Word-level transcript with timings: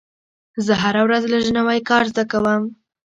زه 0.65 0.73
هره 0.83 1.01
ورځ 1.07 1.23
لږ 1.33 1.45
نوی 1.57 1.79
کار 1.89 2.03
زده 2.11 2.23
کوم. 2.31 2.63